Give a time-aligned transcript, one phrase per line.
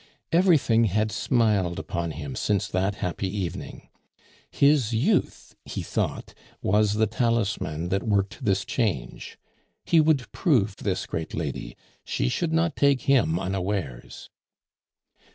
[0.31, 3.87] Everything had smiled upon him since that happy evening;
[4.49, 9.37] his youth, he thought, was the talisman that worked this change.
[9.85, 14.31] He would prove this great lady; she should not take him unawares.